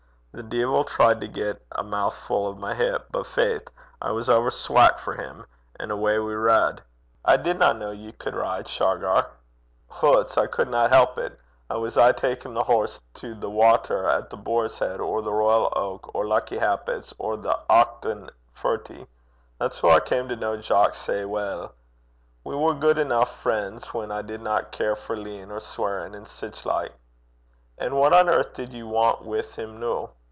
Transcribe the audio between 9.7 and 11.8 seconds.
'Hoots! I cudna help it. I